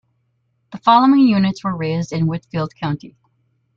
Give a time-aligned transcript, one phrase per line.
[0.71, 3.15] The following units were raised in Whitfield County.